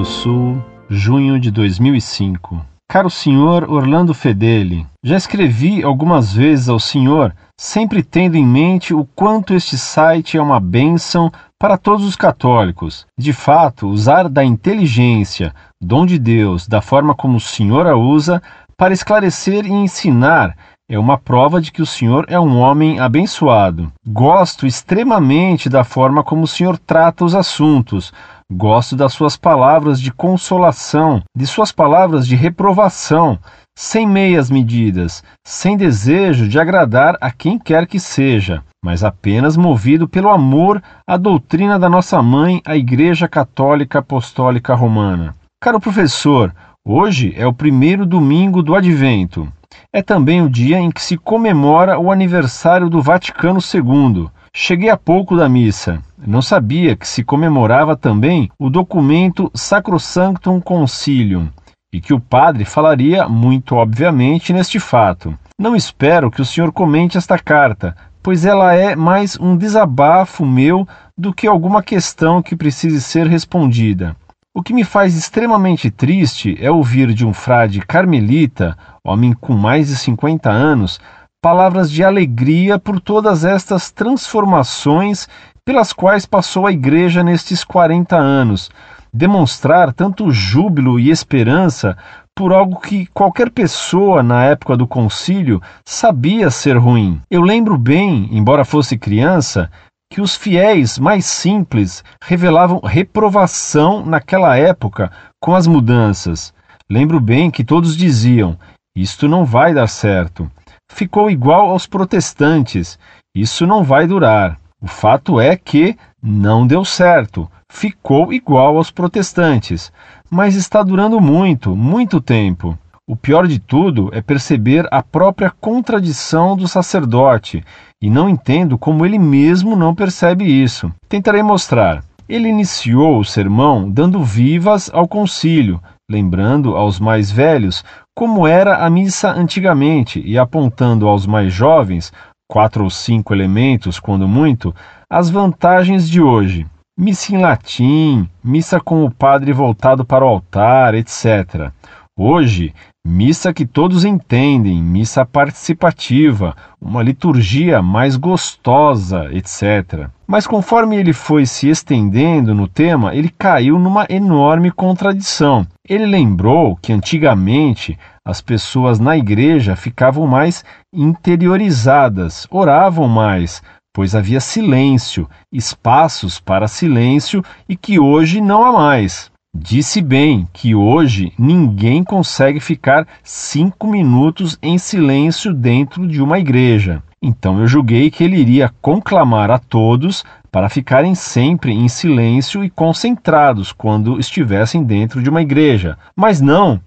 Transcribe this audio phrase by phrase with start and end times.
[0.00, 2.64] do Sul, junho de 2005.
[2.90, 9.04] Caro senhor Orlando Fedeli, já escrevi algumas vezes ao senhor, sempre tendo em mente o
[9.14, 13.04] quanto este site é uma bênção para todos os católicos.
[13.18, 18.42] De fato, usar da inteligência, dom de Deus, da forma como o senhor a usa,
[18.78, 20.56] para esclarecer e ensinar
[20.88, 23.92] é uma prova de que o senhor é um homem abençoado.
[24.04, 28.12] Gosto extremamente da forma como o senhor trata os assuntos.
[28.52, 33.38] Gosto das suas palavras de consolação, de suas palavras de reprovação,
[33.78, 40.08] sem meias medidas, sem desejo de agradar a quem quer que seja, mas apenas movido
[40.08, 45.32] pelo amor à doutrina da nossa mãe, a Igreja Católica Apostólica Romana.
[45.62, 46.52] Caro professor,
[46.84, 49.46] hoje é o primeiro domingo do Advento.
[49.92, 54.28] É também o dia em que se comemora o aniversário do Vaticano II.
[54.52, 56.02] Cheguei há pouco da missa.
[56.18, 61.48] Não sabia que se comemorava também o documento Sacrosanctum Concilium
[61.92, 65.36] e que o padre falaria muito obviamente neste fato.
[65.58, 70.86] Não espero que o senhor comente esta carta, pois ela é mais um desabafo meu
[71.16, 74.16] do que alguma questão que precise ser respondida.
[74.52, 79.86] O que me faz extremamente triste é ouvir de um frade carmelita, homem com mais
[79.88, 81.00] de 50 anos,
[81.40, 85.26] palavras de alegria por todas estas transformações
[85.64, 88.70] pelas quais passou a Igreja nestes 40 anos,
[89.12, 91.96] demonstrar tanto júbilo e esperança
[92.36, 97.20] por algo que qualquer pessoa na época do concílio sabia ser ruim.
[97.30, 99.70] Eu lembro bem, embora fosse criança,
[100.12, 105.10] que os fiéis mais simples revelavam reprovação naquela época
[105.40, 106.52] com as mudanças.
[106.88, 108.58] Lembro bem que todos diziam:
[108.94, 110.50] isto não vai dar certo.
[110.92, 112.98] Ficou igual aos protestantes:
[113.34, 114.58] isso não vai durar.
[114.82, 117.50] O fato é que não deu certo.
[117.70, 119.92] Ficou igual aos protestantes.
[120.28, 122.76] Mas está durando muito, muito tempo.
[123.06, 127.64] O pior de tudo é perceber a própria contradição do sacerdote,
[128.02, 130.92] e não entendo como ele mesmo não percebe isso.
[131.08, 132.04] Tentarei mostrar.
[132.28, 137.84] Ele iniciou o sermão dando vivas ao concílio, lembrando aos mais velhos
[138.16, 142.12] como era a missa antigamente e apontando aos mais jovens,
[142.50, 144.74] quatro ou cinco elementos, quando muito,
[145.08, 146.66] as vantagens de hoje.
[146.98, 151.70] Missa em latim, missa com o padre voltado para o altar, etc.
[152.18, 152.74] Hoje,
[153.06, 160.08] missa que todos entendem, missa participativa, uma liturgia mais gostosa, etc.
[160.26, 165.66] Mas conforme ele foi se estendendo no tema, ele caiu numa enorme contradição.
[165.88, 173.62] Ele lembrou que antigamente as pessoas na igreja ficavam mais interiorizadas, oravam mais,
[173.92, 179.29] pois havia silêncio, espaços para silêncio e que hoje não há mais.
[179.62, 187.02] Disse bem que hoje ninguém consegue ficar cinco minutos em silêncio dentro de uma igreja.
[187.22, 192.70] Então eu julguei que ele iria conclamar a todos para ficarem sempre em silêncio e
[192.70, 195.98] concentrados quando estivessem dentro de uma igreja.
[196.16, 196.80] Mas não,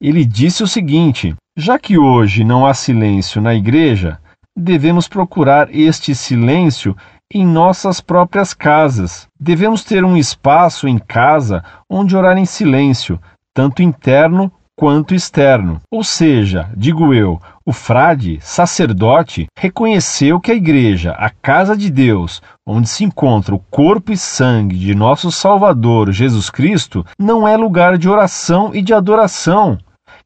[0.00, 4.18] ele disse o seguinte: já que hoje não há silêncio na igreja,
[4.56, 6.96] devemos procurar este silêncio
[7.32, 9.28] em nossas próprias casas.
[9.38, 13.20] Devemos ter um espaço em casa onde orar em silêncio,
[13.54, 15.80] tanto interno quanto externo.
[15.90, 22.40] Ou seja, digo eu, o frade, sacerdote, reconheceu que a igreja, a casa de Deus,
[22.64, 27.98] onde se encontra o corpo e sangue de nosso Salvador Jesus Cristo, não é lugar
[27.98, 29.76] de oração e de adoração,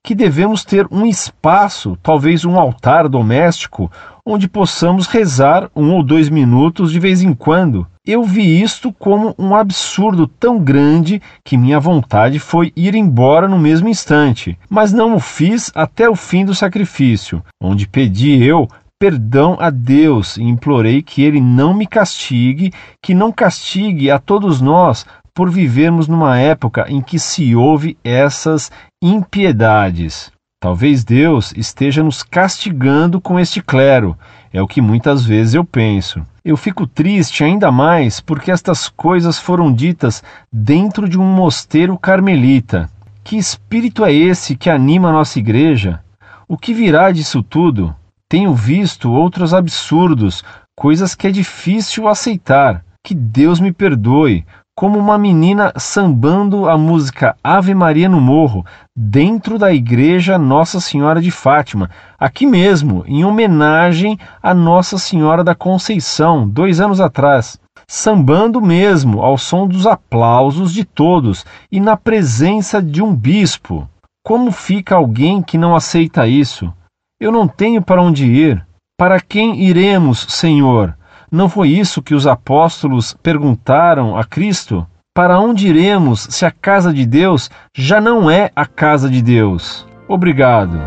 [0.04, 3.90] que devemos ter um espaço, talvez um altar doméstico,
[4.26, 7.86] onde possamos rezar um ou dois minutos de vez em quando.
[8.04, 13.58] Eu vi isto como um absurdo tão grande que minha vontade foi ir embora no
[13.58, 19.56] mesmo instante, mas não o fiz até o fim do sacrifício, onde pedi eu perdão
[19.58, 22.72] a Deus e implorei que Ele não me castigue,
[23.02, 25.04] que não castigue a todos nós
[25.34, 28.70] por vivermos numa época em que se ouve essas
[29.02, 30.30] impiedades.
[30.62, 34.16] Talvez Deus esteja nos castigando com este clero,
[34.52, 36.24] é o que muitas vezes eu penso.
[36.44, 40.22] Eu fico triste ainda mais porque estas coisas foram ditas
[40.52, 42.88] dentro de um mosteiro carmelita.
[43.24, 46.00] Que espírito é esse que anima a nossa igreja?
[46.46, 47.92] O que virá disso tudo?
[48.28, 50.44] Tenho visto outros absurdos,
[50.76, 52.84] coisas que é difícil aceitar.
[53.02, 58.64] Que Deus me perdoe, como uma menina sambando a música Ave Maria no Morro,
[58.96, 65.54] dentro da igreja Nossa Senhora de Fátima, aqui mesmo, em homenagem a Nossa Senhora da
[65.54, 67.60] Conceição, dois anos atrás.
[67.86, 73.86] sambando mesmo, ao som dos aplausos de todos e na presença de um bispo.
[74.24, 76.72] Como fica alguém que não aceita isso?
[77.20, 78.66] Eu não tenho para onde ir.
[78.98, 80.96] Para quem iremos, Senhor?
[81.32, 84.86] Não foi isso que os apóstolos perguntaram a Cristo?
[85.14, 89.86] Para onde iremos se a casa de Deus já não é a casa de Deus?
[90.06, 90.78] Obrigado.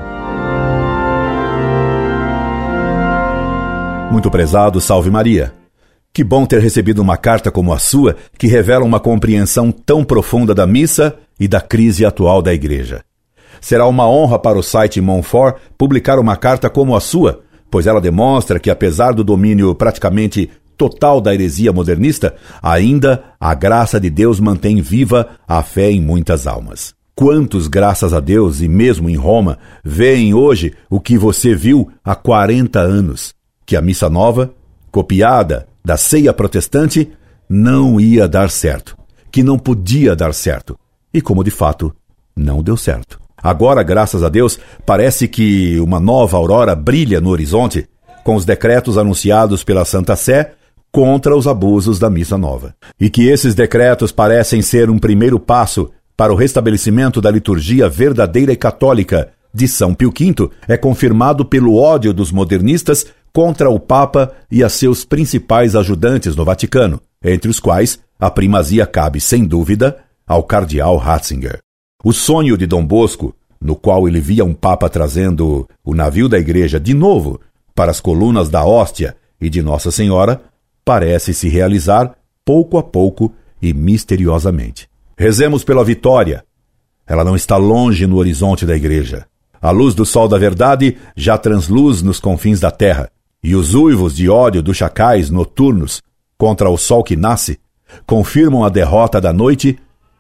[4.12, 5.52] Muito prezado, salve Maria.
[6.14, 10.54] Que bom ter recebido uma carta como a sua, que revela uma compreensão tão profunda
[10.54, 13.04] da missa e da crise atual da Igreja.
[13.60, 17.42] Será uma honra para o site Monfort publicar uma carta como a sua,
[17.76, 22.34] pois ela demonstra que, apesar do domínio praticamente total da heresia modernista,
[22.64, 26.96] ainda a graça de Deus mantém viva a fé em muitas almas.
[27.14, 32.16] Quantos, graças a Deus, e mesmo em Roma, veem hoje o que você viu há
[32.16, 33.34] 40 anos?
[33.66, 34.54] Que a missa nova,
[34.90, 37.12] copiada da ceia protestante,
[37.50, 38.98] não ia dar certo,
[39.30, 40.80] que não podia dar certo,
[41.14, 41.94] e como de fato
[42.38, 43.25] não deu certo.
[43.46, 44.58] Agora, graças a Deus,
[44.88, 47.88] parece que uma nova aurora brilha no horizonte,
[48.24, 50.54] com os decretos anunciados pela Santa Sé
[50.92, 52.74] contra os abusos da Missa Nova.
[53.00, 58.52] E que esses decretos parecem ser um primeiro passo para o restabelecimento da liturgia verdadeira
[58.52, 64.32] e católica de São Pio V é confirmado pelo ódio dos modernistas contra o Papa
[64.50, 69.98] e a seus principais ajudantes no Vaticano, entre os quais a primazia cabe, sem dúvida,
[70.26, 71.60] ao cardeal Ratzinger.
[72.08, 76.38] O sonho de Dom Bosco, no qual ele via um Papa trazendo o navio da
[76.38, 77.42] igreja de novo
[77.74, 80.40] para as colunas da hóstia e de Nossa Senhora,
[80.86, 82.16] parece se realizar
[82.46, 84.88] pouco a pouco e misteriosamente.
[85.18, 86.46] Rezemos pela vitória.
[87.08, 89.26] Ela não está longe no horizonte da igreja.
[89.60, 93.10] A luz do sol da verdade já transluz nos confins da terra,
[93.44, 96.04] e os uivos de ódio dos chacais noturnos
[96.38, 97.58] contra o sol que nasce
[98.06, 99.80] confirmam a derrota da noite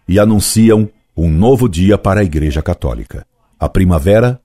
[0.09, 3.25] e anunciam um novo dia para a Igreja Católica.
[3.59, 4.41] A primavera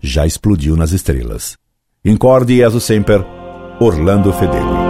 [0.00, 1.56] já explodiu nas estrelas.
[2.04, 3.24] Incorde Jesus Semper,
[3.80, 4.81] Orlando Fedeli.